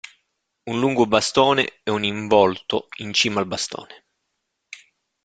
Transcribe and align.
Un 0.69 0.79
lungo 0.79 1.05
bastone 1.05 1.81
e 1.83 1.91
un 1.91 2.03
involto 2.03 2.87
in 3.01 3.13
cima 3.13 3.39
al 3.39 3.45
bastone. 3.45 4.05